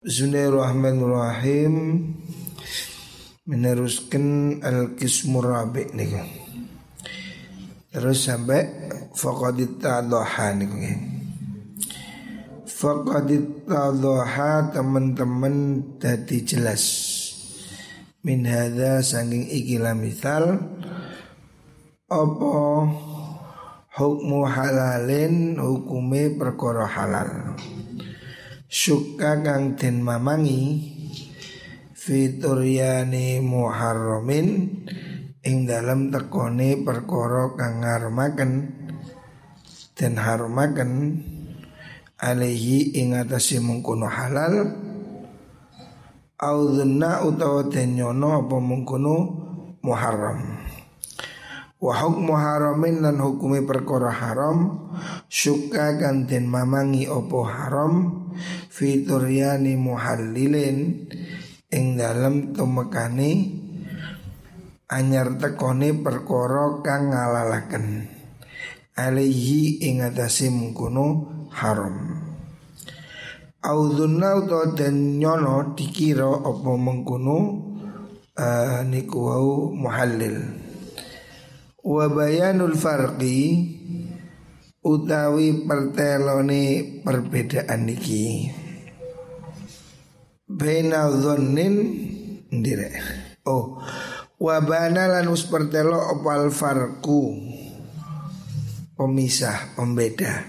[0.00, 1.74] Bismillahirrahmanirrahim.
[3.44, 6.24] Meneruskan Al-Qismur Rabi' nih
[7.92, 8.64] Terus sampai
[9.12, 10.96] Faqadit ta'adhaha nih
[12.64, 16.84] Faqadit ta'adhaha teman-teman Dati jelas.
[18.24, 20.64] Min hadha sanging ikilah misal.
[22.08, 22.56] Apa
[24.00, 27.52] Hukmu halalin Hukume perkara halal
[28.70, 30.78] Syukka kang den mamangi
[31.90, 34.46] Fituryani muharramin
[35.42, 38.52] Ing dalam tekone perkara kang ngarumaken
[39.98, 41.18] Den harumaken
[42.22, 44.70] Alaihi ing atasi mengkono halal
[46.38, 49.14] Audhunna utawa den nyono apa mengkono
[49.84, 50.62] muharram.
[51.76, 54.88] Wa hukmu haramin lan hukumi perkara haram
[55.26, 58.19] Syukka kan mamangi opo haram
[58.70, 61.06] Fituryani muhallilin
[61.70, 63.60] Ing dalam tumekane
[64.90, 68.10] Anyar tekone perkara kang ngalalaken.
[68.98, 72.26] Alaihi ing atase mengkono haram.
[73.62, 77.36] Audhunna utawa den nyono dikira opo mengkono
[78.34, 80.58] uh, Niku wau muhallil.
[81.86, 83.38] Wa bayanul farqi
[84.80, 86.62] utawi pertelone
[87.04, 88.48] perbedaan niki.
[90.50, 91.74] Baina dhannin
[92.50, 92.90] ndire.
[93.46, 93.78] Oh,
[94.40, 97.36] wa bana lan us pertelo opal farku
[98.96, 100.44] pemisah pembeda.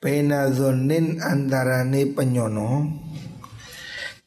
[0.00, 2.70] Baina dhannin antarane penyono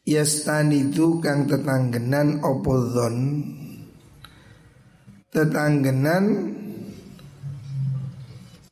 [0.07, 2.79] Yastanidu kang tetanggenan opo
[5.35, 6.25] tetanggenan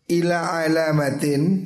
[0.06, 1.66] ila alamatin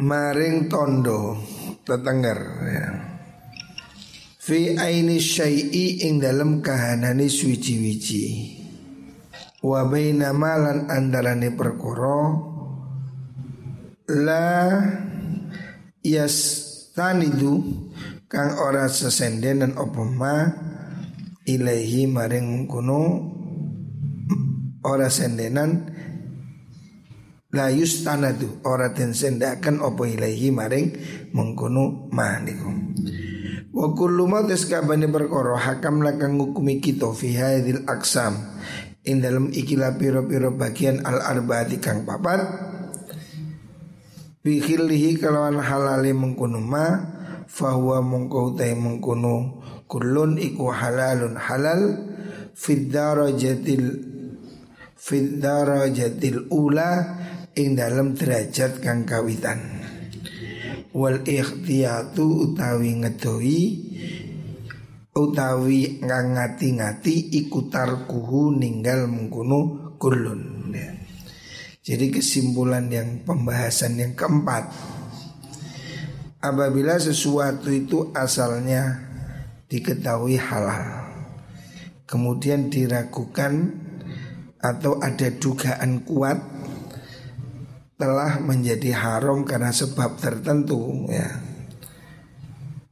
[0.00, 1.36] maring tondo
[1.84, 2.88] tetengger ya.
[4.44, 8.24] Fi aini syai'i ing dalam kahanani suci-wici
[9.64, 12.20] Wa baina malan andarane perkara
[14.12, 14.84] La
[16.04, 16.36] Yas
[16.92, 17.56] tanidu
[18.28, 20.44] Kang ora sesendenan opo ma
[21.48, 23.00] ilaihi maring mengkono
[24.84, 25.93] ora sendenan
[27.54, 30.90] la yustanadu ora den sendakan opo ilaihi maring
[31.30, 32.70] mengkono maniku
[33.74, 38.38] wa kullu ma taskabane perkara hakam lakang ngukumi kita fi hadhil aksam.
[39.04, 42.40] Ing dalam ikilah piro-piro bagian al arbaati kang papat.
[44.40, 46.86] Bi khillihi kalawan halale mengkono ma
[47.50, 49.60] fahuwa mongko utai mengkono
[49.90, 51.80] kulun iku halalun halal
[52.56, 53.84] fid darajatil
[54.96, 56.90] fid darajatil ula
[57.54, 59.82] ing dalam derajat kang kawitan
[60.90, 63.62] wal ikhtiyatu utawi ngedoi
[65.14, 70.90] utawi ngati-ngati iku tarkuhu ninggal mengkuno kulun ya.
[71.84, 74.72] Jadi kesimpulan yang pembahasan yang keempat
[76.40, 79.04] Apabila sesuatu itu asalnya
[79.68, 81.12] diketahui halal
[82.08, 83.84] Kemudian diragukan
[84.64, 86.53] atau ada dugaan kuat
[87.94, 91.30] telah menjadi haram karena sebab tertentu ya.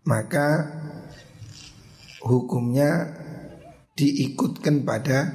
[0.07, 0.49] Maka
[2.23, 3.11] hukumnya
[3.95, 5.31] diikutkan pada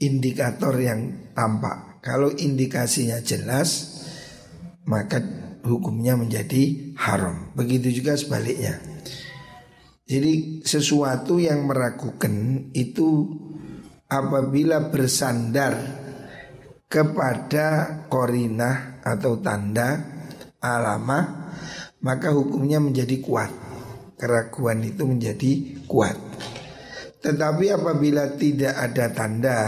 [0.00, 2.00] indikator yang tampak.
[2.04, 4.00] Kalau indikasinya jelas
[4.84, 5.20] maka
[5.64, 7.52] hukumnya menjadi haram.
[7.56, 8.76] Begitu juga sebaliknya.
[10.04, 13.24] Jadi sesuatu yang meragukan itu
[14.04, 16.03] apabila bersandar
[16.86, 20.00] kepada korinah atau tanda
[20.62, 21.52] alamah
[22.04, 23.50] maka hukumnya menjadi kuat.
[24.14, 26.16] Keraguan itu menjadi kuat.
[27.24, 29.58] Tetapi apabila tidak ada tanda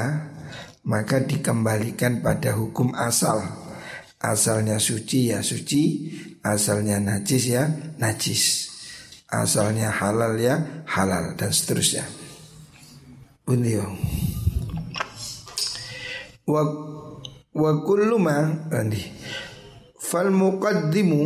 [0.86, 3.42] maka dikembalikan pada hukum asal.
[4.16, 7.68] Asalnya suci ya suci, asalnya najis ya
[8.00, 8.66] najis
[9.30, 12.06] asalnya halal ya halal dan seterusnya.
[13.46, 13.86] Bundio.
[16.46, 16.62] Wa
[17.56, 18.36] wa kullu ma
[18.70, 19.00] andi.
[19.96, 21.20] Fal muqaddimu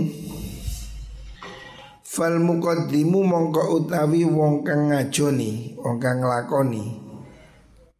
[2.11, 7.11] Fal muqaddimu mongko utawi wong kang ngajoni, wong kang nglakoni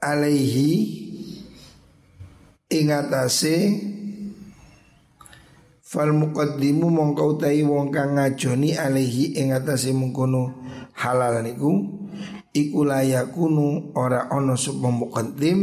[0.01, 0.71] alaihi
[2.73, 3.57] ing atase
[5.91, 10.55] Fal muqaddimu mongko utahi wong kang ngajoni alaihi ing atase mengkono
[10.95, 11.83] halal niku
[12.55, 15.59] iku layakunu ora ana sapa muqaddim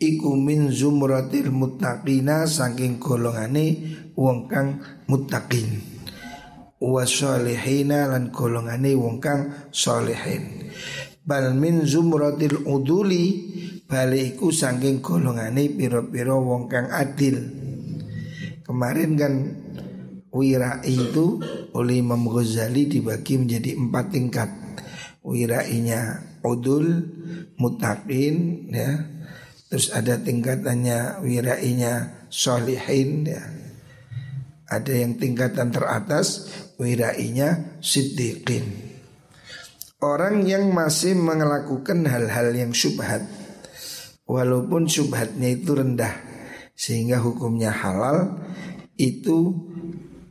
[0.00, 3.76] iku min zumratil muttaqina saking golongane
[4.16, 5.84] wong kang muttaqin.
[6.80, 10.72] Wa solihina lan golongane wong kang solihin
[11.20, 13.24] bal min zumratil uduli
[13.84, 17.36] balik iku saking golongane piro-piro wong kang adil.
[18.64, 19.34] Kemarin kan
[20.30, 21.42] wirai itu
[21.74, 24.50] oleh Imam Ghazali dibagi menjadi empat tingkat.
[25.20, 26.86] Wirainya udul
[27.60, 28.90] mutakin ya
[29.70, 33.42] terus ada tingkatannya wirainya solihin ya.
[34.70, 38.90] Ada yang tingkatan teratas wirainya siddiqin.
[40.00, 43.20] Orang yang masih melakukan hal-hal yang syubhat
[44.24, 46.16] Walaupun syubhatnya itu rendah
[46.72, 48.40] Sehingga hukumnya halal
[48.96, 49.68] Itu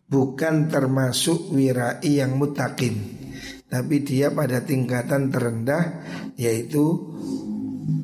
[0.09, 2.97] bukan termasuk wirai yang mutakin
[3.69, 6.01] Tapi dia pada tingkatan terendah
[6.33, 7.13] Yaitu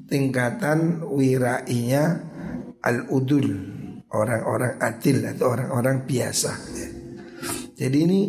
[0.10, 2.22] tingkatan wirainya
[2.81, 3.74] al-udul
[4.16, 6.52] Orang-orang adil atau orang-orang biasa
[7.75, 8.19] Jadi ini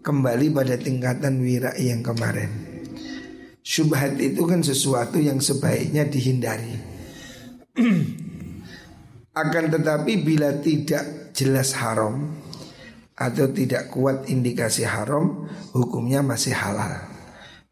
[0.00, 2.48] kembali pada tingkatan wirai yang kemarin.
[3.64, 6.76] Syubhat itu kan sesuatu yang sebaiknya dihindari.
[9.42, 12.36] Akan tetapi bila tidak jelas haram
[13.16, 17.08] atau tidak kuat indikasi haram, hukumnya masih halal.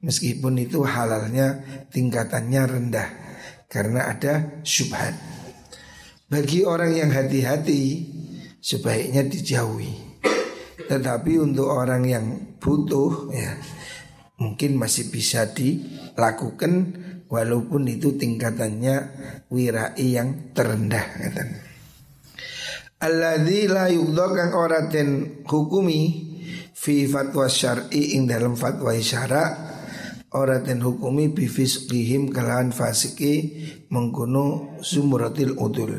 [0.00, 1.62] Meskipun itu halalnya
[1.92, 3.21] tingkatannya rendah
[3.72, 5.16] karena ada syubhat.
[6.28, 8.04] Bagi orang yang hati-hati
[8.60, 10.20] sebaiknya dijauhi.
[10.92, 12.24] Tetapi untuk orang yang
[12.60, 13.56] butuh ya
[14.36, 17.00] mungkin masih bisa dilakukan
[17.32, 18.96] walaupun itu tingkatannya
[19.48, 21.44] wirai yang terendah kata.
[23.02, 23.88] Alladzi la
[24.92, 25.08] den
[25.48, 26.00] hukumi
[26.76, 29.71] fi fatwa syar'i ing dalam fatwa syara
[30.32, 33.60] ora den hukumi bi fisqihim kalahan fasiki
[33.92, 35.92] mengkono sumratil udul.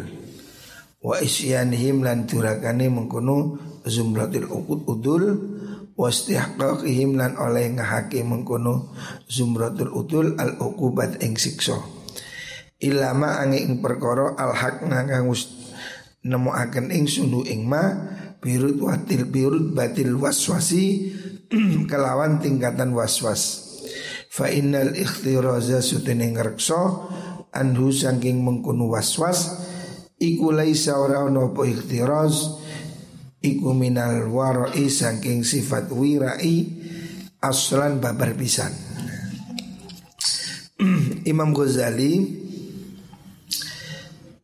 [1.04, 5.24] Wa isyanihim lan durakane mengkono zumratil uqud udul.
[5.94, 8.98] Wastihqaqihim lan oleh ngahake mengkono
[9.30, 11.78] zumratul udul al uqubat ing siksa.
[12.82, 14.90] Ilama ange ing perkara al haq
[16.24, 17.94] nemu akan ing sunu ing ma
[18.42, 21.14] birut watil birut batil waswasi
[21.92, 23.63] kelawan tingkatan waswas
[24.34, 26.82] fa innal ikhtiraza sutene ngrekso
[27.54, 29.62] anhu saking mengkono waswas
[30.18, 32.66] iku laisa ora ono apa ikhtiraz
[33.46, 36.66] iku minal warai saking sifat wirai
[37.44, 38.74] aslan babar pisan.
[41.32, 42.42] Imam Ghazali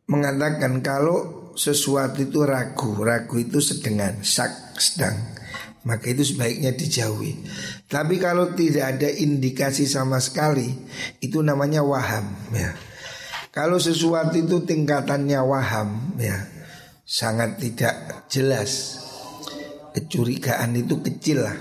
[0.06, 5.16] mengatakan kalau sesuatu itu ragu, ragu itu sedengan, sak sedang,
[5.84, 7.40] maka itu sebaiknya dijauhi.
[7.88, 10.68] Tapi kalau tidak ada indikasi sama sekali,
[11.24, 12.30] itu namanya waham.
[12.52, 12.76] Ya.
[13.50, 16.46] Kalau sesuatu itu tingkatannya waham, ya,
[17.10, 19.02] sangat tidak jelas
[19.90, 21.58] Kecurigaan itu kecil lah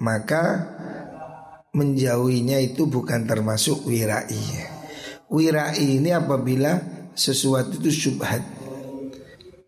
[0.00, 0.72] Maka
[1.76, 4.40] menjauhinya itu bukan termasuk wirai
[5.28, 6.80] Wirai ini apabila
[7.12, 8.40] sesuatu itu syubhat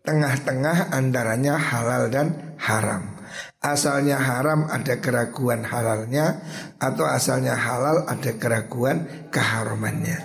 [0.01, 3.15] Tengah-tengah antaranya halal dan haram.
[3.59, 6.39] Asalnya haram ada keraguan halalnya
[6.79, 10.17] Atau asalnya halal ada keraguan keharamannya.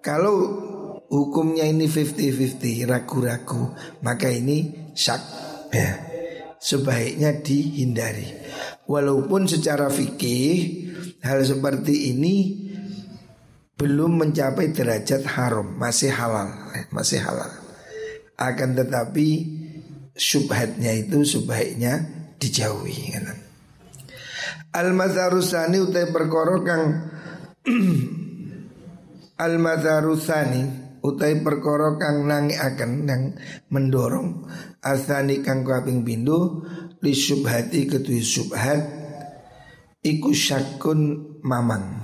[0.00, 0.36] Kalau
[1.08, 3.72] hukumnya ini 50-50 ragu-ragu
[4.04, 5.22] maka ini syak
[5.72, 5.92] ya.
[6.58, 8.34] Sebaiknya dihindari.
[8.88, 10.90] Walaupun secara fikih
[11.22, 12.66] hal seperti ini
[13.78, 16.50] belum mencapai derajat haram masih halal
[16.90, 17.52] masih halal.
[18.34, 19.57] Akan tetapi
[20.18, 22.02] syubhatnya itu sebaiknya
[22.42, 23.38] dijauhi kan?
[24.74, 26.84] al mazharusani utai perkara kang
[29.46, 30.62] al mazharusani
[31.00, 33.22] utai perkara kang nangi akan yang
[33.70, 34.44] mendorong
[34.82, 36.66] asani kang kaping bindu
[37.00, 38.82] li syubhati ketui syubhat
[40.02, 42.02] iku syakun mamang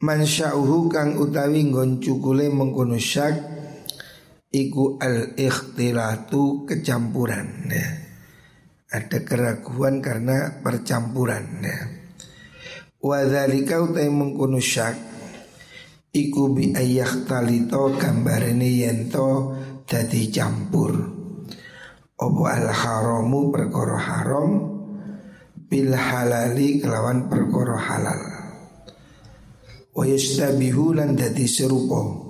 [0.00, 3.53] mansyauhu kang utawi nggon cukule mengkono syak
[4.54, 7.88] iku al ikhtilatu kecampuran ya.
[8.94, 11.78] ada keraguan karena percampuran ya.
[13.04, 14.96] Wadhalika utai mengkono syak
[16.14, 19.52] Iku bi ayah talito gambarene yento
[19.84, 20.94] dadi campur
[22.16, 24.50] Opo al haramu perkara haram
[25.68, 28.22] Bil halali kelawan perkara halal
[29.92, 32.23] Wa yastabihu lan dadi serupa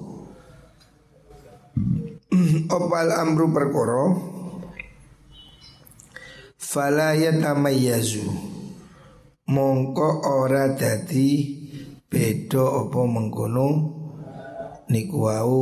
[2.67, 4.11] Opo al amru perkara
[6.59, 8.27] Fala yatamayyazu
[9.45, 11.61] Mongko ora dadi
[12.09, 13.69] beda apa mengkono
[14.89, 15.61] niku wau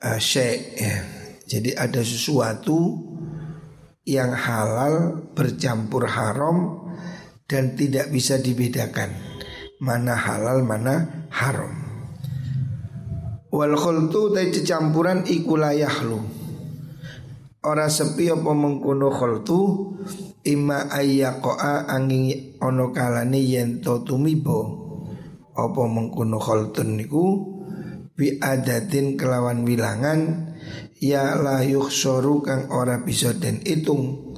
[0.00, 0.96] uh, ya.
[1.44, 3.04] Jadi ada sesuatu
[4.08, 6.88] yang halal bercampur haram
[7.44, 9.12] dan tidak bisa dibedakan
[9.76, 11.81] mana halal mana haram.
[13.52, 16.18] Wal khultu ta campuran iku layahlu.
[17.62, 19.60] Ora sepi apa mengkono khultu
[20.42, 24.60] imma ayyaqa angin ono kalane yen to tumibo
[25.52, 27.24] apa mengkono khultun niku
[28.16, 30.50] bi adatin kelawan wilangan
[30.98, 34.32] ya la yukhsaru kang ora bisa den itung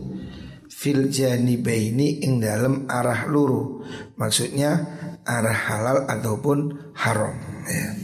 [0.68, 3.80] fil janibaini ing dalam arah luru
[4.20, 4.84] maksudnya
[5.24, 8.03] arah halal ataupun haram ya.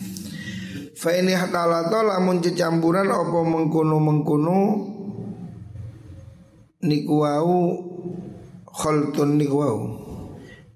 [1.01, 4.59] Fa ini hatalato lamun cecampuran apa mengkuno mengkuno
[6.85, 7.57] niku wau
[8.69, 9.41] kholtun.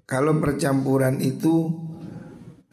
[0.09, 1.69] Kalau percampuran itu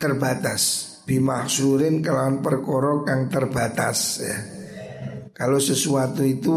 [0.00, 0.62] terbatas
[1.04, 4.38] bimahsurin kelawan perkoro kang terbatas ya.
[5.37, 6.56] Kalau sesuatu itu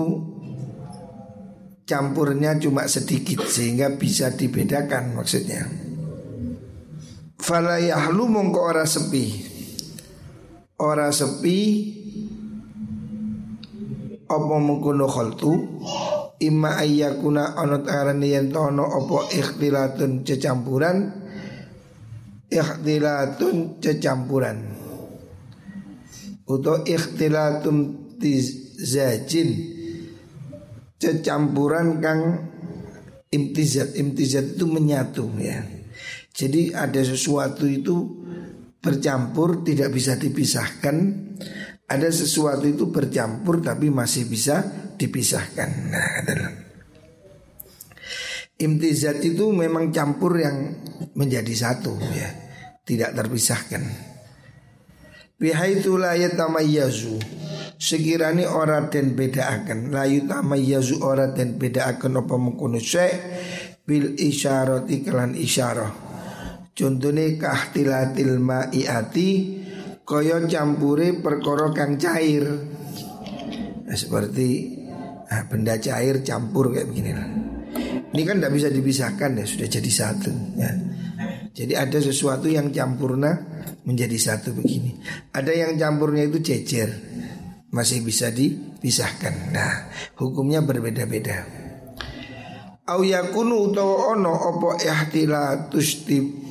[1.83, 5.67] campurnya cuma sedikit sehingga bisa dibedakan maksudnya.
[7.35, 9.54] Fala yahlu mongko ora sepi.
[10.79, 11.59] Ora sepi.
[14.25, 15.53] Apa mengkono khaltu
[16.41, 20.97] imma ayyakuna anut arani yen tono apa ikhtilatun cecampuran?
[22.49, 24.57] Ikhtilatun cecampuran.
[26.49, 29.49] Uto ikhtilatun imtizajin
[30.95, 32.21] Cecampuran kang
[33.29, 33.93] imtizat.
[33.99, 35.61] Imtizat itu menyatu ya.
[36.35, 38.24] Jadi ada sesuatu itu
[38.85, 40.95] bercampur tidak bisa dipisahkan.
[41.89, 44.61] Ada sesuatu itu bercampur tapi masih bisa
[44.97, 45.69] dipisahkan.
[45.89, 46.09] Nah
[48.55, 50.77] Imtizat itu memang campur yang
[51.17, 52.29] menjadi satu ya.
[52.85, 53.81] Tidak terpisahkan.
[55.35, 57.17] Bihaitu la yatamayyazu.
[57.75, 59.91] Sekiranya ora den bedaaken.
[59.91, 62.79] Layu tamayyazu ora den bedaaken apa mengkono
[63.85, 66.04] bil isyarati kelan isyarah
[66.75, 69.29] contone kahtilatil ma'iati
[70.03, 72.45] kaya campure perkara kang cair
[73.87, 74.75] nah, seperti
[75.25, 77.11] nah, benda cair campur kayak begini.
[78.15, 80.71] Ini kan tidak bisa dipisahkan ya sudah jadi satu ya.
[81.55, 83.31] Jadi ada sesuatu yang campurna
[83.87, 84.99] menjadi satu begini.
[85.31, 86.91] Ada yang campurnya itu cecer
[87.71, 89.55] masih bisa dipisahkan.
[89.55, 91.43] Nah, hukumnya berbeda-beda.
[92.85, 96.44] Au yakunu utawa ono opo ihtilatus tib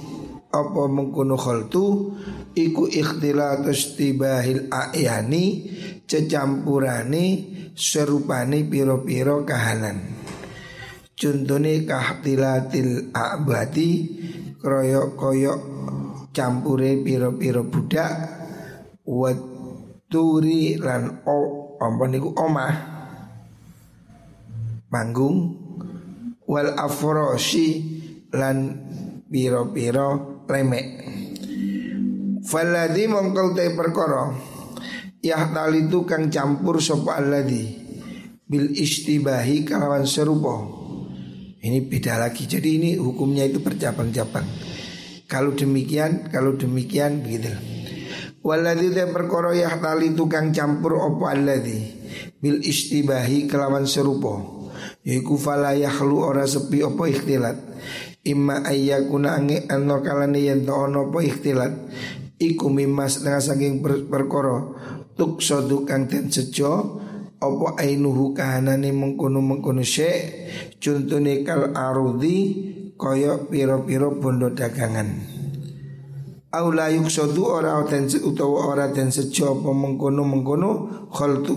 [0.55, 2.15] apa mengkono khaltu
[2.55, 5.67] iku ikhtilatus tibahil ayani
[6.07, 7.25] cecampurane
[7.75, 10.15] serupane piro-piro kahanan.
[11.15, 13.91] Contohnya kahtilatil abadi
[14.63, 15.61] kroyok koyok
[16.35, 18.13] campure piro-piro budak
[19.07, 19.39] wat
[20.11, 22.75] turi lan o niku omah
[24.91, 25.39] panggung
[26.47, 27.83] wal afrosi
[28.35, 28.59] lan
[29.31, 30.87] piro-piro lemek
[32.45, 34.31] Faladhi mongkol te perkara
[35.25, 37.85] Yahtali itu kang campur sopa alladhi
[38.45, 40.69] Bil istibahi kalawan serupa.
[41.65, 42.45] Ini beda lagi.
[42.45, 44.45] Jadi ini hukumnya itu bercabang-cabang.
[45.25, 47.49] Kalau demikian Kalau demikian begitu.
[48.45, 51.89] Waladhi te perkara yahtali tukang campur opo alladhi
[52.37, 54.45] Bil istibahi kelawan serupa.
[55.09, 57.57] Yaiku fala yahlu ora sepi opo ikhtilat
[58.25, 61.73] Imma ayyakuna angi anno kalani yen ono opo ikhtilat.
[62.41, 64.59] Iku mimma setengah saking per perkara
[65.15, 66.99] Tuk sodu kang ten sejo
[67.39, 70.51] Opo ainuhu kahanani mengkono mengkono syek
[70.83, 72.37] Contohnya kal arudi
[72.99, 75.35] Koyok piro-piro bondo dagangan.
[76.55, 80.71] Au la yuksadu ora ten utawa ora den sejo apa mengkono-mengkono
[81.11, 81.55] khaltu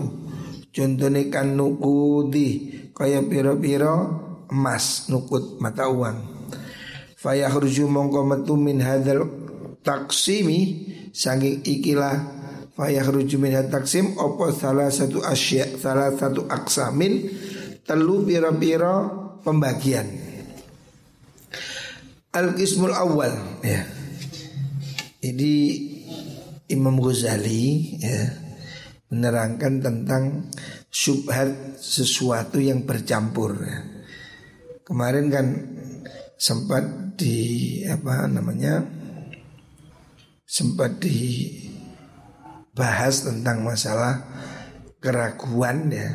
[0.74, 3.94] contone kan nukudi kaya pira-pira
[4.50, 6.37] emas nukut mata uang
[7.18, 9.26] fayahruju mongko metu min hadzal
[9.82, 12.14] taksimi saking ikilah
[12.78, 17.26] fayahruju min taksim apa salah satu asya salah satu aksamin
[17.82, 19.10] telu pira-pira
[19.42, 20.06] pembagian
[22.30, 23.34] al-qismul awal
[23.66, 23.82] ya
[25.26, 25.52] ini
[26.70, 28.48] Imam Ghazali ya
[29.08, 30.52] menerangkan tentang
[30.92, 33.56] subhat sesuatu yang bercampur.
[33.56, 33.78] Ya.
[34.84, 35.46] Kemarin kan
[36.36, 36.84] sempat
[37.18, 38.78] di apa namanya
[40.46, 41.66] sempat dibahas
[43.26, 44.22] tentang masalah
[45.02, 46.14] keraguan ya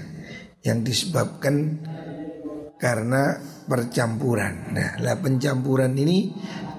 [0.64, 1.84] yang disebabkan
[2.80, 3.36] karena
[3.68, 4.72] percampuran.
[4.72, 6.32] Nah, lah pencampuran ini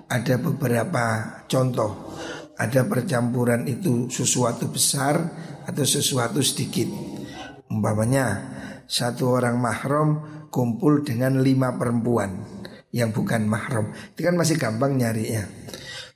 [0.09, 2.17] ada beberapa contoh.
[2.55, 5.19] Ada percampuran itu sesuatu besar
[5.67, 6.87] atau sesuatu sedikit.
[7.67, 8.41] Umpamanya
[8.87, 10.23] satu orang mahram
[10.55, 12.54] kumpul dengan lima perempuan
[12.95, 13.91] yang bukan mahram.
[14.15, 15.43] Itu kan masih gampang nyarinya.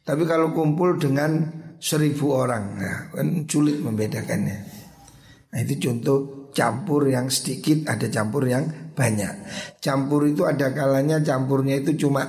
[0.06, 1.50] Tapi kalau kumpul dengan
[1.82, 4.58] seribu orang, nah, kan sulit membedakannya.
[5.50, 9.34] Nah itu contoh campur yang sedikit, ada campur yang banyak.
[9.82, 12.24] Campur itu ada kalanya campurnya itu cuma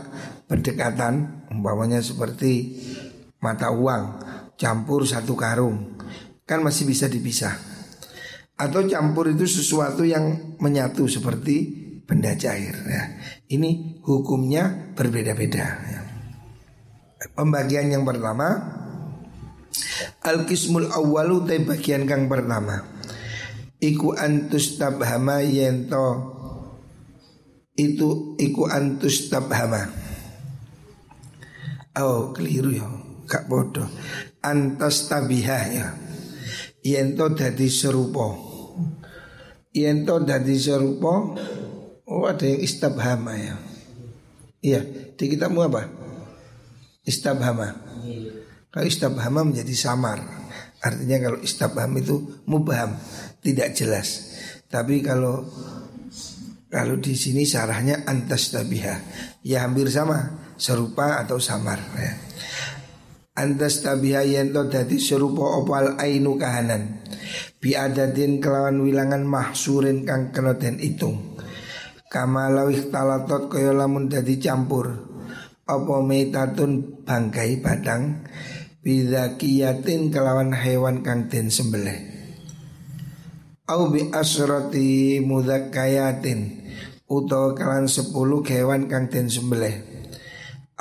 [0.49, 2.81] berdekatan, umpamanya seperti
[3.39, 4.03] mata uang,
[4.59, 5.95] campur satu karung,
[6.43, 7.55] kan masih bisa dipisah.
[8.59, 12.75] Atau campur itu sesuatu yang menyatu seperti benda cair.
[12.75, 13.03] Ya.
[13.47, 15.65] Ini hukumnya berbeda-beda.
[15.85, 16.01] Ya.
[17.37, 18.79] Pembagian yang pertama
[20.25, 22.81] Al-Qismul awwalu te bagian kang pertama.
[23.79, 26.35] Iku antus tabhama yento
[27.79, 29.87] Itu iku antus tabhama
[31.95, 32.87] Oh keliru ya
[33.29, 33.87] Gak bodoh.
[34.43, 35.87] Antas tabiha ya
[36.79, 38.35] Yento dadi serupa.
[39.71, 41.35] Yento dadi serupa
[42.09, 43.68] Oh ada yang istabhama ya
[44.59, 44.81] Iya.
[45.15, 45.87] Di kitabmu apa?
[47.07, 47.69] Istabhama.
[48.69, 50.19] Kalau istabhama menjadi samar.
[50.79, 52.95] Artinya kalau istabham itu mubham
[53.43, 54.39] Tidak jelas.
[54.71, 55.43] Tapi kalau
[56.69, 58.95] kalau di sini sarahnya antas tabiha
[59.43, 62.13] Ya hampir sama Serupa atau samar ya.
[63.39, 66.99] Antas tabiha yento dadi serupa opal ainu kahanan.
[67.63, 71.28] Biadadin kelawan wilangan mahsurin kang kena den itung
[72.09, 74.97] Kama lawih talatot kaya lamun dadi campur.
[75.69, 78.25] Apa metatun bangkai badang
[78.81, 82.01] Bidakiyatin kelawan hewan kang den sembelih.
[83.69, 86.65] Au bi asrati mudakayatin
[87.05, 89.77] Utawa kalan sepuluh hewan kang den sembelih.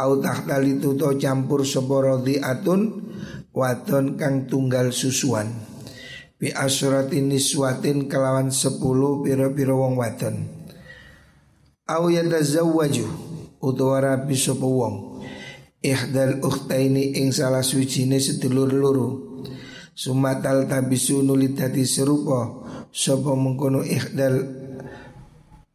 [0.00, 3.04] Au tahtali tuto campur seborodi atun
[3.52, 5.52] Wadon kang tunggal susuan.
[6.40, 10.57] Bi asrati niswatin kelawan sepuluh piro-piro wong wadon
[11.88, 13.09] Aw yatazawwaju
[13.64, 15.25] utawa rabi sapa wong.
[15.80, 19.09] Ihdal ukhtaini ing salah sucijine sedulur loro
[19.96, 22.61] sumatal tabisu nuli dadi serupa
[22.92, 24.53] sapa mengkono ihdal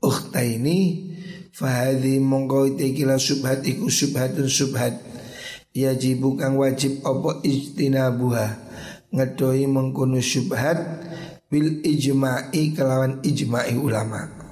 [0.06, 0.78] ukhtaini
[1.50, 4.94] fahadhi mongko tekila subhat iku subhatun subhat.
[5.74, 8.48] Yajibu kang wajib apa ijtinabuha.
[9.10, 10.78] Ngedoi mengkono subhat
[11.50, 14.43] bil ijma'i kelawan ijma'i ulama'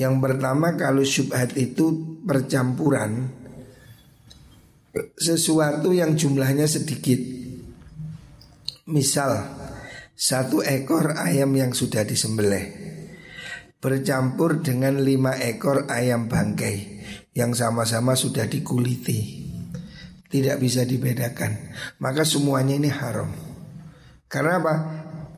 [0.00, 3.28] Yang pertama kalau syubhat itu percampuran
[5.20, 7.20] sesuatu yang jumlahnya sedikit.
[8.88, 9.44] Misal
[10.16, 12.80] satu ekor ayam yang sudah disembelih
[13.76, 17.04] bercampur dengan lima ekor ayam bangkai
[17.36, 19.52] yang sama-sama sudah dikuliti.
[20.32, 21.76] Tidak bisa dibedakan.
[22.00, 23.28] Maka semuanya ini haram.
[24.32, 24.74] Karena apa?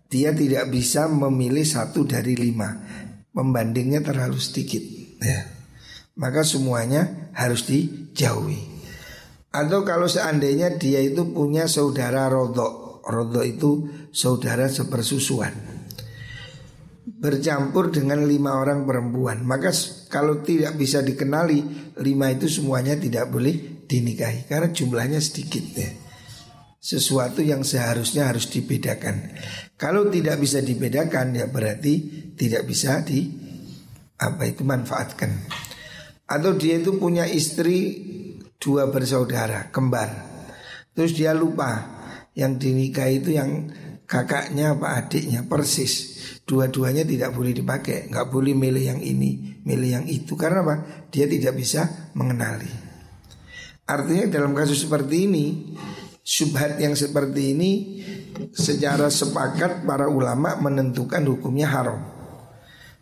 [0.07, 2.69] Dia tidak bisa memilih satu dari lima
[3.33, 4.81] pembandingnya terlalu sedikit.
[5.21, 5.49] Ya.
[6.17, 8.71] Maka semuanya harus dijauhi.
[9.53, 13.05] Atau kalau seandainya dia itu punya saudara rodok.
[13.05, 13.71] Rodok itu
[14.13, 15.53] saudara sepersusuan.
[17.03, 19.43] Bercampur dengan lima orang perempuan.
[19.45, 19.75] Maka
[20.09, 24.49] kalau tidak bisa dikenali Lima itu semuanya tidak boleh dinikahi.
[24.49, 26.02] Karena jumlahnya sedikit ya
[26.83, 29.39] sesuatu yang seharusnya harus dibedakan.
[29.79, 31.95] Kalau tidak bisa dibedakan ya berarti
[32.35, 33.31] tidak bisa di
[34.19, 35.31] apa itu manfaatkan.
[36.27, 38.03] Atau dia itu punya istri
[38.59, 40.11] dua bersaudara kembar.
[40.91, 42.03] Terus dia lupa
[42.35, 43.71] yang dinikahi itu yang
[44.11, 46.19] kakaknya apa adiknya persis.
[46.43, 51.07] Dua-duanya tidak boleh dipakai, nggak boleh milih yang ini, milih yang itu karena apa?
[51.15, 52.67] Dia tidak bisa mengenali.
[53.87, 55.47] Artinya dalam kasus seperti ini
[56.23, 57.71] Subhat yang seperti ini
[58.55, 61.99] secara sepakat para ulama menentukan hukumnya haram.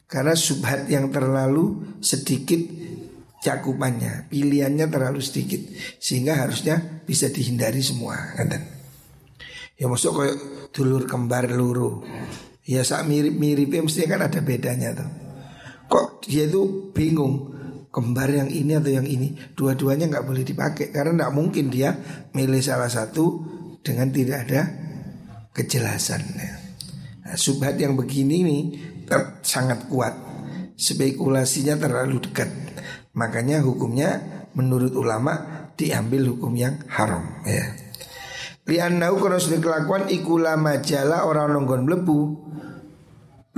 [0.09, 2.59] Karena subhat yang terlalu sedikit
[3.45, 5.61] cakupannya, pilihannya terlalu sedikit
[6.01, 8.17] sehingga harusnya bisa dihindari semua,
[9.81, 10.37] Ya masuk kayak
[10.77, 12.05] dulur kembar luru.
[12.69, 15.11] Ya saat mirip-miripnya mesti kan ada bedanya tuh.
[15.89, 17.50] Kok dia itu bingung
[17.91, 21.95] kembar yang ini atau yang ini dua-duanya nggak boleh dipakai karena nggak mungkin dia
[22.35, 23.43] milih salah satu
[23.83, 24.63] dengan tidak ada
[25.51, 26.23] kejelasan.
[26.39, 26.55] Nah,
[27.35, 28.59] subhat yang begini ini
[29.43, 30.15] sangat kuat,
[30.79, 32.49] spekulasinya terlalu dekat,
[33.19, 34.23] makanya hukumnya
[34.55, 37.43] menurut ulama diambil hukum yang haram.
[37.43, 37.75] Ya.
[38.71, 42.21] Lianau kalau sudah kelakuan ikula majalah orang nonggon melebu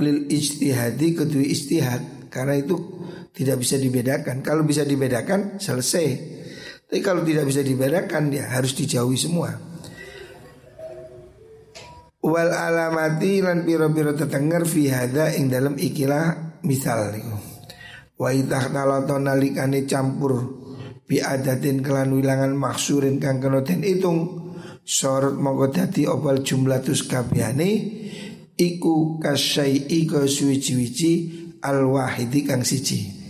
[0.01, 2.01] lil ijtihadi kedua istihad
[2.33, 2.73] karena itu
[3.29, 4.41] tidak bisa dibedakan.
[4.41, 6.07] Kalau bisa dibedakan selesai.
[6.89, 9.53] Tapi kalau tidak bisa dibedakan ya harus dijauhi semua.
[12.25, 17.13] Wal alamati lan piro-piro tetenger fi hada ing dalam ikilah misal.
[18.17, 20.33] Wa talato nalikane campur
[21.05, 24.49] bi adatin kelan wilangan maksurin kang kena itung
[24.81, 27.71] sorot mongko dadi opal jumlah tus kabehane
[28.55, 33.23] iku kasyai ika suwi-wiji al wahidi kang siji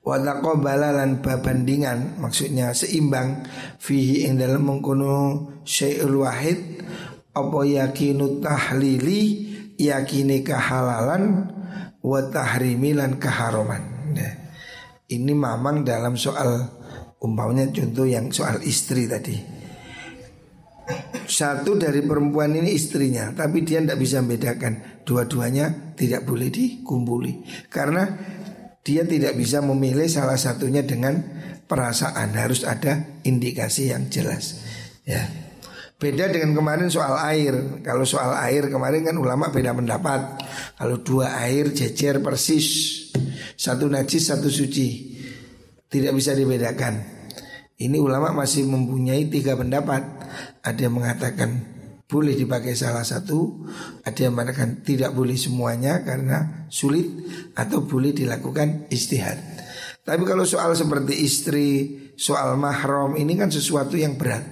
[0.00, 3.44] Wadako balalan babandingan maksudnya seimbang
[3.76, 6.80] fihi ing dalam mengkono syai'ul wahid
[7.36, 11.52] apa yakinu tahlili yakini kehalalan
[12.00, 13.82] wa tahrimi lan keharuman.
[14.16, 14.32] Nah,
[15.12, 16.64] ini mamang dalam soal
[17.20, 19.36] umpamanya contoh yang soal istri tadi.
[21.30, 25.02] Satu dari perempuan ini istrinya, tapi dia tidak bisa membedakan.
[25.06, 27.46] Dua-duanya tidak boleh dikumpuli.
[27.70, 28.06] Karena
[28.82, 31.22] dia tidak bisa memilih salah satunya dengan
[31.70, 32.34] perasaan.
[32.34, 34.58] Harus ada indikasi yang jelas.
[35.06, 35.22] Ya.
[36.00, 37.84] Beda dengan kemarin soal air.
[37.84, 40.40] Kalau soal air kemarin kan ulama beda pendapat.
[40.80, 42.66] Kalau dua air jejer persis.
[43.54, 45.20] Satu najis satu suci.
[45.90, 47.19] Tidak bisa dibedakan
[47.80, 50.04] ini ulama masih mempunyai tiga pendapat
[50.60, 53.64] ada yang mengatakan boleh dipakai salah satu,
[54.02, 57.06] ada yang mengatakan tidak boleh semuanya karena sulit
[57.54, 59.38] atau boleh dilakukan istihad.
[60.02, 61.68] Tapi kalau soal seperti istri,
[62.18, 64.42] soal mahram ini kan sesuatu yang berat.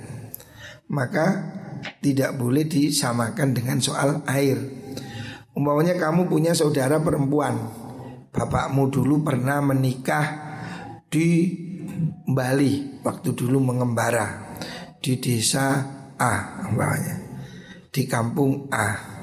[0.87, 1.27] Maka
[1.99, 4.57] tidak boleh disamakan dengan soal air.
[5.53, 7.59] Umpamanya kamu punya saudara perempuan,
[8.31, 10.27] bapakmu dulu pernah menikah
[11.11, 11.51] di
[12.29, 14.57] Bali waktu dulu mengembara
[14.99, 15.85] di desa
[16.19, 17.29] A umpamanya
[17.93, 19.17] di kampung A.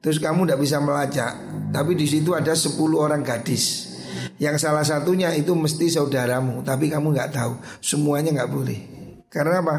[0.00, 1.32] Terus kamu tidak bisa melacak,
[1.74, 3.94] tapi di situ ada 10 orang gadis.
[4.38, 7.58] Yang salah satunya itu mesti saudaramu, tapi kamu nggak tahu.
[7.82, 8.80] Semuanya nggak boleh.
[9.26, 9.76] Karena apa?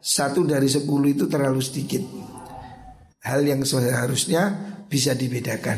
[0.00, 2.00] Satu dari sepuluh itu terlalu sedikit.
[3.26, 4.54] Hal yang seharusnya
[4.86, 5.76] bisa dibedakan.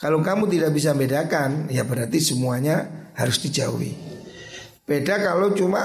[0.00, 4.11] Kalau kamu tidak bisa bedakan, ya berarti semuanya harus dijauhi.
[4.82, 5.82] Beda kalau cuma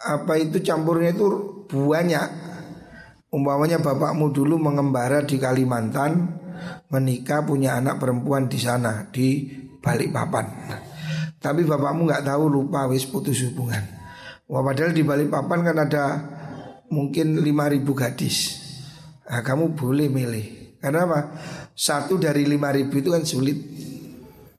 [0.00, 1.26] apa itu campurnya itu
[1.68, 2.50] banyak
[3.30, 6.34] Umpamanya bapakmu dulu mengembara di Kalimantan,
[6.90, 9.46] menikah punya anak perempuan di sana di
[9.78, 10.46] Balikpapan.
[11.38, 13.86] Tapi bapakmu nggak tahu lupa wis putus hubungan.
[14.50, 16.04] Wah padahal di Balikpapan kan ada
[16.90, 18.36] mungkin 5000 gadis.
[19.30, 20.46] Nah, kamu boleh milih.
[20.82, 21.20] Karena apa?
[21.70, 23.58] Satu dari 5000 itu kan sulit.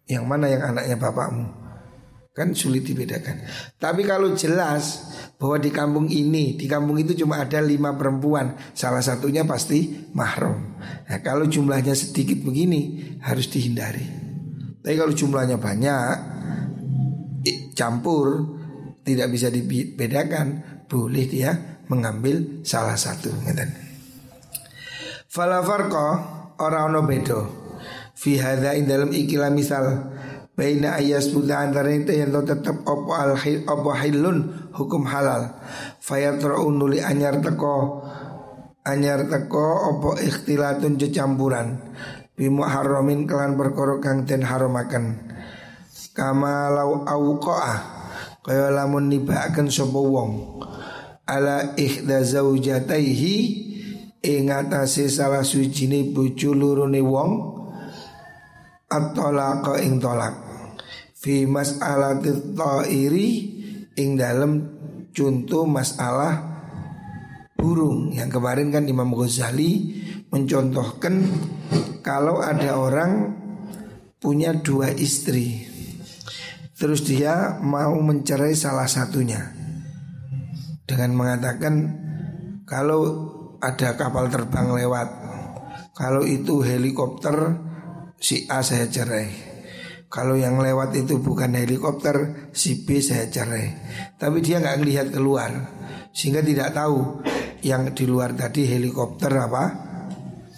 [0.07, 1.60] Yang mana yang anaknya bapakmu?
[2.31, 3.43] Kan sulit dibedakan.
[3.75, 9.03] Tapi kalau jelas bahwa di kampung ini, di kampung itu cuma ada lima perempuan, salah
[9.03, 10.79] satunya pasti mahram.
[11.11, 14.07] Nah, kalau jumlahnya sedikit begini harus dihindari.
[14.79, 16.15] Tapi kalau jumlahnya banyak,
[17.75, 18.47] campur,
[19.03, 23.27] tidak bisa dibedakan, boleh dia mengambil salah satu.
[25.27, 26.07] Fala farqa
[26.59, 27.39] ora ono bedo
[28.21, 28.37] fi
[28.85, 30.13] dalam ikilah misal
[30.61, 33.33] Baina ayas buta antara itu yang tetap opo al
[33.65, 35.57] opo hilun hukum halal.
[35.97, 38.05] Fayatra'un nuli anyar teko
[38.85, 41.81] anyar teko opo ikhtilatun jecampuran.
[42.37, 45.33] Bimu haramin kelan perkara kang den haramaken.
[46.13, 47.75] Kama lau awqa'a
[48.45, 50.61] kaya lamun nibaken sapa wong
[51.25, 53.35] ala ihda zaujataihi
[54.21, 57.31] ing atase salah suci bojo lorone wong
[58.89, 60.40] at-talaqa ing tolak
[61.21, 63.29] fi mas'alatit ta'iri
[63.93, 64.51] ing dalam
[65.13, 66.49] contoh masalah
[67.53, 68.09] burung.
[68.09, 70.01] Yang kemarin kan Imam Ghazali
[70.33, 71.21] mencontohkan
[72.01, 73.37] kalau ada orang
[74.17, 75.69] punya dua istri
[76.73, 79.53] terus dia mau mencerai salah satunya.
[80.89, 81.73] Dengan mengatakan
[82.65, 83.29] kalau
[83.61, 85.09] ada kapal terbang lewat
[85.93, 87.61] kalau itu helikopter
[88.17, 89.50] si A saya cerai
[90.11, 93.71] Kalau yang lewat itu bukan helikopter Si B saya cerai.
[94.19, 95.47] Tapi dia nggak ngelihat keluar
[96.11, 97.23] Sehingga tidak tahu
[97.63, 99.63] Yang di luar tadi helikopter apa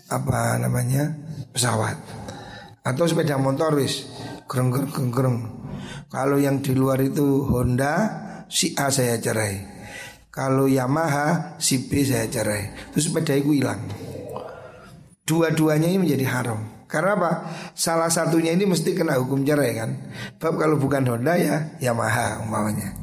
[0.10, 1.14] Apa namanya
[1.54, 2.02] Pesawat.
[2.82, 4.10] Atau sepeda motor wis
[4.50, 5.38] Gereng gereng gereng
[6.10, 9.70] Kalau yang di luar itu Honda Si A saya cerai.
[10.34, 12.90] Kalau Yamaha Si B saya cerai.
[12.90, 13.86] Terus sepeda itu hilang.
[15.30, 17.32] Dua-duanya ini menjadi haram karena apa?
[17.74, 19.98] Salah satunya ini mesti kena hukum cerai kan.
[20.38, 22.94] Bab kalau bukan Honda ya Yamaha umpamanya.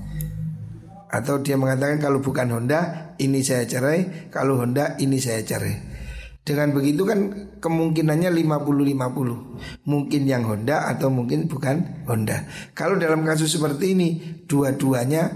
[1.10, 5.74] Atau dia mengatakan kalau bukan Honda ini saya cerai, kalau Honda ini saya cerai.
[6.46, 13.60] Dengan begitu kan kemungkinannya 50-50 Mungkin yang Honda atau mungkin bukan Honda Kalau dalam kasus
[13.60, 14.08] seperti ini
[14.48, 15.28] Dua-duanya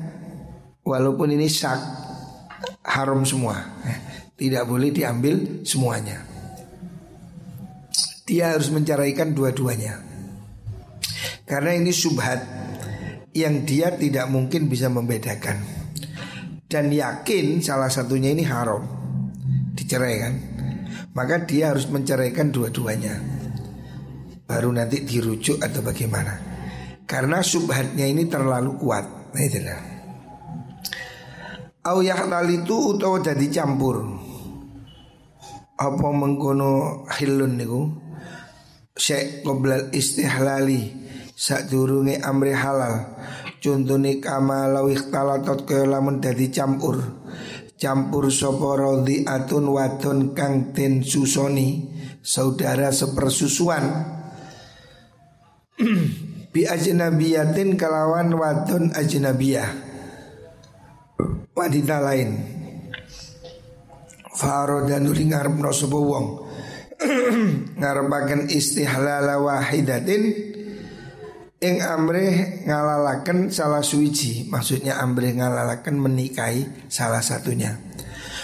[0.80, 1.76] Walaupun ini syak
[2.88, 3.84] Haram semua
[4.40, 6.33] Tidak boleh diambil semuanya
[8.24, 10.00] dia harus menceraikan dua-duanya.
[11.44, 12.40] Karena ini subhat
[13.36, 15.60] yang dia tidak mungkin bisa membedakan.
[16.64, 18.80] Dan yakin salah satunya ini haram.
[19.76, 20.34] Dicerai kan?
[21.12, 23.20] Maka dia harus menceraikan dua-duanya.
[24.48, 26.40] Baru nanti dirujuk atau bagaimana.
[27.04, 29.36] Karena subhatnya ini terlalu kuat.
[29.36, 29.80] Nah itulah.
[31.84, 34.00] Au itu utawa jadi campur.
[35.76, 38.03] Apa mengkono hilun niku?
[38.94, 40.86] Syekh qoblal istihlali
[41.34, 43.18] sadurunge amri halal.
[43.58, 47.02] Contone kama lawih talatot kaya lamun dadi campur.
[47.74, 48.78] Campur sapa
[49.34, 51.90] atun wadon kang den susoni
[52.22, 53.82] saudara sepersusuan.
[56.54, 59.74] Bi ajnabiyatin kalawan wadon ajnabiyah.
[61.50, 62.30] Wanita lain.
[64.38, 66.43] Faro dan nuli ngarepno sapa wong
[67.80, 70.52] ngarepaken istihlala wahidatin
[71.64, 77.72] Ing amrih ngalalaken salah suci Maksudnya amrih ngalalaken menikahi salah satunya.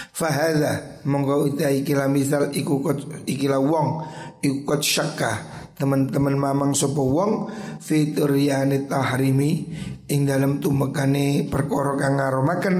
[0.09, 4.01] Fahadha Monggo utai ikila misal ikukot ikila wong
[4.41, 5.33] Ikukot syakka.
[5.77, 9.69] Teman-teman mamang sopo wong Fituryani tahrimi
[10.09, 12.75] Ing dalam tumekane perkara kang ngaromaken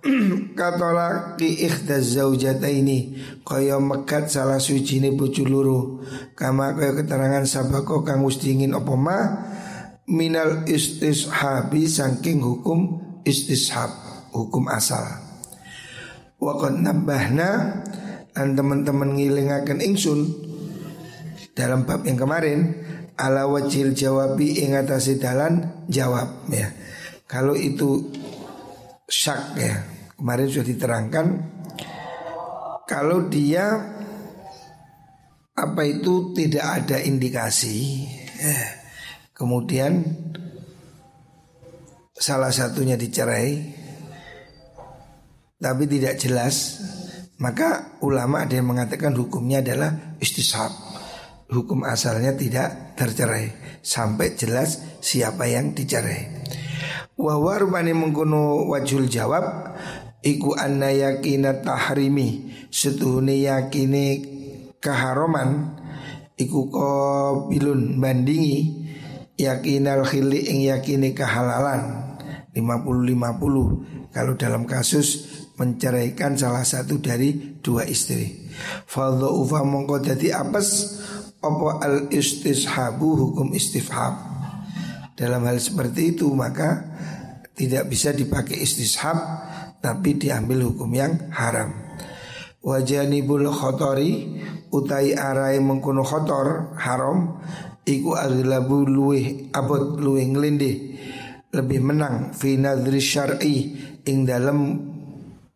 [0.58, 6.00] Katola ki ikhda zaujata ini Kaya mekat salah suci ini bojo luru
[6.32, 9.18] Kama kaya keterangan sabako kang ustingin opo ma
[10.10, 13.94] minal istishabi saking hukum istishab
[14.34, 15.06] hukum asal.
[16.42, 17.82] Wakon nambahna
[18.34, 20.20] dan teman-teman ngilingaken ingsun
[21.54, 22.80] dalam bab yang kemarin
[23.14, 26.72] ala wajil jawabi ingatasi dalan jawab ya.
[27.30, 28.10] Kalau itu
[29.10, 29.74] syak ya.
[30.14, 31.26] Kemarin sudah diterangkan
[32.86, 33.66] kalau dia
[35.56, 38.06] apa itu tidak ada indikasi
[38.38, 38.60] ya,
[39.34, 40.04] Kemudian
[42.12, 43.80] salah satunya dicerai
[45.56, 46.80] tapi tidak jelas
[47.40, 50.68] maka ulama ada yang mengatakan hukumnya adalah istishab
[51.50, 53.72] hukum asalnya tidak tercerai.
[53.80, 56.28] Sampai jelas siapa yang dicerai
[57.20, 59.76] wa warubani mengkuno wajul jawab
[60.24, 64.24] iku anna yakina tahrimi setuhune yakini
[64.80, 65.76] keharoman
[66.40, 66.72] iku
[67.52, 68.88] bilun bandingi
[69.36, 72.16] yakinal khili ing yakini kehalalan
[72.56, 75.28] 50-50 kalau dalam kasus
[75.60, 78.48] menceraikan salah satu dari dua istri.
[78.88, 80.98] Fadhu ufa mongko dadi apes
[81.38, 84.18] opo al istishabu hukum istifhab.
[85.14, 86.89] Dalam hal seperti itu maka
[87.60, 89.20] tidak bisa dipakai istishab
[89.84, 91.76] tapi diambil hukum yang haram.
[92.64, 94.40] Wajanibul khotori
[94.72, 97.36] utai arai mengkuno khotor haram
[97.84, 100.76] iku aglabu luweh abot luweh ngelindih
[101.52, 103.56] lebih menang fi nadri syar'i
[104.08, 104.80] ing dalam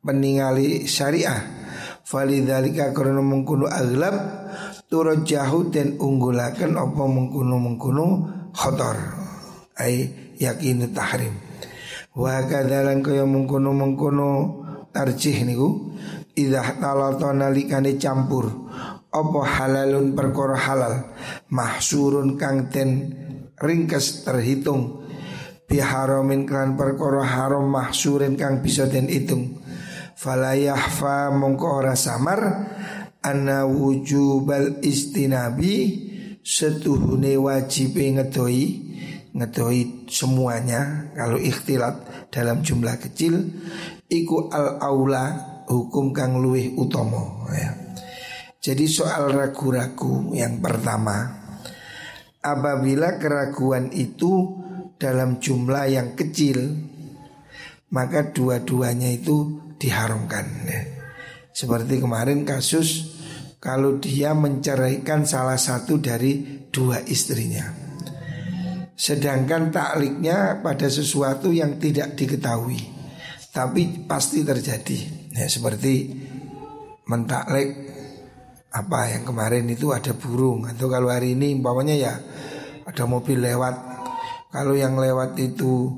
[0.05, 1.65] peningali syariah.
[2.05, 4.13] Falidzalika karena mengkuno aglab
[4.93, 8.07] turut jahu dan unggulakan apa mengkuno mengkuno
[8.53, 8.97] khotor.
[9.81, 10.05] Ai
[10.37, 11.44] yakinu tahrim
[12.15, 14.31] wa kadalan kaya mengkuno
[14.95, 15.95] tarjih niku
[16.39, 18.71] idza talatona likane campur
[19.11, 20.95] apa halalun perkara halal
[21.51, 23.15] mahsurun kang ten
[23.59, 25.05] ringkes terhitung
[25.69, 29.59] biharamin kan perkara haram mahsurin kang bisa den hitung.
[30.15, 32.41] Falayahfa mongko ora samar
[33.19, 36.07] anna wujubal istinabi
[36.47, 38.63] setuhune wajib ngedoi
[39.35, 43.43] ngedoi semuanya kalau ikhtilat dalam jumlah kecil
[44.07, 45.27] iku al aula
[45.67, 47.85] hukum kang luwih utomo ya.
[48.65, 51.45] Jadi soal ragu-ragu yang pertama
[52.41, 54.57] Apabila keraguan itu
[54.97, 56.73] dalam jumlah yang kecil
[57.93, 60.81] Maka dua-duanya itu diharamkan ya.
[61.53, 63.21] Seperti kemarin kasus
[63.61, 67.84] Kalau dia menceraikan salah satu dari dua istrinya
[68.95, 72.79] Sedangkan takliknya pada sesuatu yang tidak diketahui.
[73.51, 74.99] Tapi pasti terjadi.
[75.35, 76.15] Ya, Seperti
[77.11, 77.75] mentaklik
[78.75, 80.67] apa yang kemarin itu ada burung.
[80.71, 82.15] Atau kalau hari ini umpamanya ya
[82.87, 83.75] ada mobil lewat.
[84.55, 85.91] Kalau yang lewat itu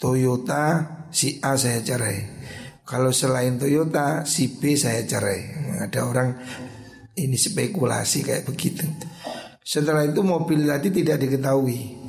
[0.00, 2.40] Toyota si A saya cerai.
[2.88, 5.60] Kalau selain Toyota si B saya cerai.
[5.84, 6.28] Ada orang
[7.20, 8.88] ini spekulasi kayak begitu.
[9.60, 11.99] Setelah itu mobil tadi tidak diketahui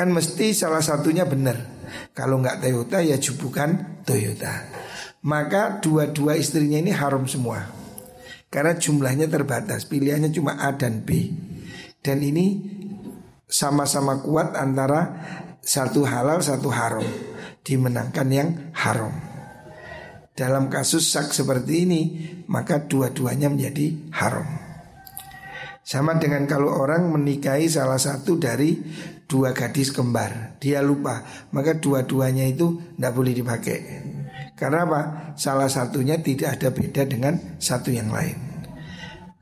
[0.00, 1.60] kan mesti salah satunya benar
[2.16, 4.64] kalau nggak Toyota ya jubukan Toyota
[5.20, 7.80] maka dua-dua istrinya ini haram semua
[8.50, 11.30] karena jumlahnya terbatas, pilihannya cuma A dan B.
[12.02, 12.58] Dan ini
[13.46, 15.22] sama-sama kuat antara
[15.62, 17.06] satu halal satu haram
[17.62, 19.14] dimenangkan yang haram.
[20.34, 22.00] Dalam kasus sak seperti ini
[22.50, 24.59] maka dua-duanya menjadi haram.
[25.90, 28.78] Sama dengan kalau orang menikahi salah satu dari
[29.26, 33.78] dua gadis kembar, dia lupa, maka dua-duanya itu tidak boleh dipakai.
[34.54, 35.00] Karena apa?
[35.34, 38.38] Salah satunya tidak ada beda dengan satu yang lain.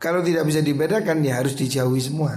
[0.00, 2.32] Kalau tidak bisa dibedakan ya harus dijauhi semua.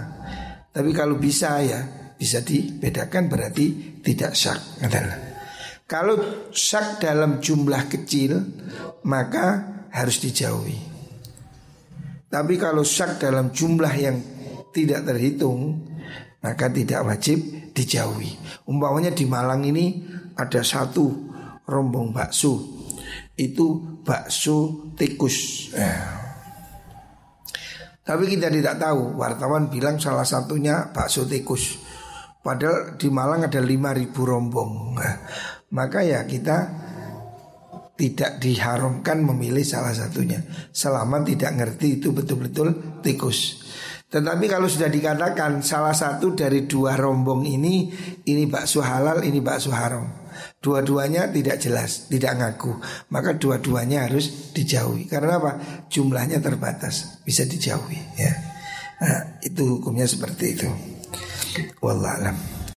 [0.75, 1.79] Tapi kalau bisa ya
[2.19, 4.59] bisa dibedakan berarti tidak syak.
[5.87, 8.43] Kalau syak dalam jumlah kecil
[9.07, 10.90] maka harus dijauhi.
[12.31, 14.17] Tapi kalau syak dalam jumlah yang
[14.71, 15.91] tidak terhitung
[16.41, 17.37] maka tidak wajib
[17.75, 18.33] dijauhi.
[18.65, 20.01] Umpamanya di Malang ini
[20.33, 21.05] ada satu
[21.69, 22.81] rombong bakso.
[23.37, 25.69] Itu bakso tikus.
[25.77, 26.01] Eh.
[28.01, 29.21] Tapi kita tidak tahu.
[29.21, 31.77] Wartawan bilang salah satunya bakso tikus.
[32.41, 34.97] Padahal di Malang ada 5000 rombong.
[34.97, 35.15] Nah,
[35.77, 36.57] maka ya kita
[38.01, 40.41] tidak diharamkan memilih salah satunya
[40.73, 43.61] selama tidak ngerti itu betul-betul tikus.
[44.09, 47.93] Tetapi kalau sudah dikatakan salah satu dari dua rombong ini
[48.25, 50.19] ini bakso halal, ini bakso haram.
[50.57, 52.81] Dua-duanya tidak jelas, tidak ngaku.
[53.13, 55.05] Maka dua-duanya harus dijauhi.
[55.05, 55.85] Karena apa?
[55.87, 58.33] Jumlahnya terbatas, bisa dijauhi ya.
[58.99, 60.67] Nah, itu hukumnya seperti itu.
[61.79, 62.60] Wallahualam.